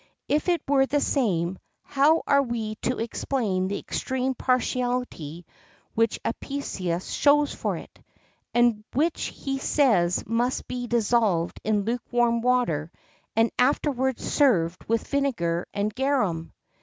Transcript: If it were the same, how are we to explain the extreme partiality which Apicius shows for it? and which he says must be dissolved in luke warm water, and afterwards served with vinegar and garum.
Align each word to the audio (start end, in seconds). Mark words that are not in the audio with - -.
If 0.27 0.49
it 0.49 0.63
were 0.67 0.87
the 0.87 0.99
same, 0.99 1.59
how 1.83 2.23
are 2.25 2.41
we 2.41 2.73
to 2.81 2.97
explain 2.97 3.67
the 3.67 3.77
extreme 3.77 4.33
partiality 4.33 5.45
which 5.93 6.19
Apicius 6.25 7.11
shows 7.11 7.53
for 7.53 7.77
it? 7.77 7.99
and 8.51 8.83
which 8.93 9.25
he 9.25 9.59
says 9.59 10.23
must 10.25 10.67
be 10.67 10.87
dissolved 10.87 11.59
in 11.63 11.81
luke 11.83 12.01
warm 12.09 12.41
water, 12.41 12.91
and 13.35 13.51
afterwards 13.59 14.23
served 14.27 14.83
with 14.85 15.05
vinegar 15.07 15.67
and 15.71 15.93
garum. 15.93 16.51